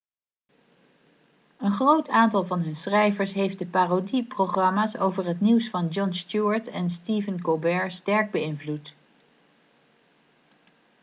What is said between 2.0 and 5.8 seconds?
aantal van hun schrijvers heeft de parodieprogramma's over het nieuws